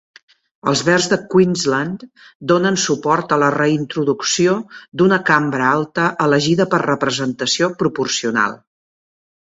Els 0.69 0.79
Verds 0.85 1.07
de 1.09 1.17
Queensland 1.33 2.05
donen 2.51 2.79
suport 2.85 3.35
a 3.35 3.39
la 3.43 3.51
reintroducció 3.57 4.55
d'una 5.03 5.21
cambra 5.31 5.69
alta 5.75 6.09
elegida 6.29 6.69
per 6.73 6.81
representació 6.87 7.71
proporcional. 7.85 8.59